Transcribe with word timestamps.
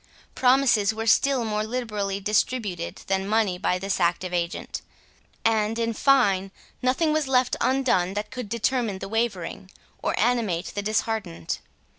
Promises 0.33 0.95
were 0.95 1.05
still 1.05 1.45
more 1.45 1.63
liberally 1.63 2.19
distributed 2.19 3.03
than 3.05 3.27
money 3.27 3.59
by 3.59 3.77
this 3.77 3.99
active 3.99 4.33
agent; 4.33 4.81
and, 5.45 5.77
in 5.77 5.93
fine, 5.93 6.49
nothing 6.81 7.13
was 7.13 7.27
left 7.27 7.55
undone 7.61 8.15
that 8.15 8.31
could 8.31 8.49
determine 8.49 8.97
the 8.97 9.07
wavering, 9.07 9.69
or 10.01 10.19
animate 10.19 10.71
the 10.73 10.81
disheartened. 10.81 11.59